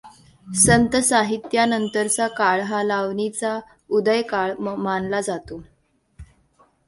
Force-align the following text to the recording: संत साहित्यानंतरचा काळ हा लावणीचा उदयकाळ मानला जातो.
संत 0.47 0.95
साहित्यानंतरचा 1.03 2.27
काळ 2.37 2.61
हा 2.61 2.81
लावणीचा 2.83 3.59
उदयकाळ 3.89 4.53
मानला 4.59 5.21
जातो. 5.21 5.61